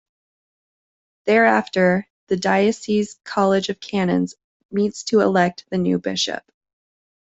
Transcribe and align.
Thereafter, 1.27 2.07
the 2.25 2.35
diocese's 2.35 3.19
College 3.23 3.69
of 3.69 3.79
Canons 3.79 4.33
meets 4.71 5.03
to 5.03 5.19
'elect' 5.19 5.65
the 5.69 5.77
new 5.77 5.99
bishop. 5.99 6.41